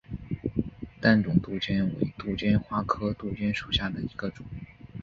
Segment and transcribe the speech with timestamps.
[0.99, 4.43] 淡钟杜鹃为杜鹃花科杜鹃属下的一个种。